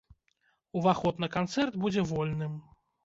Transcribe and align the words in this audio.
Уваход 0.79 1.21
на 1.25 1.29
канцэрт 1.37 1.77
будзе 1.85 2.07
вольным. 2.13 2.53